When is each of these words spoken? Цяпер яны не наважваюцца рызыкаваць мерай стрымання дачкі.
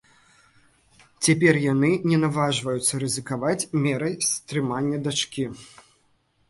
Цяпер 1.27 1.59
яны 1.73 1.91
не 2.13 2.17
наважваюцца 2.23 2.93
рызыкаваць 3.05 3.67
мерай 3.85 4.19
стрымання 4.33 4.97
дачкі. 5.09 5.43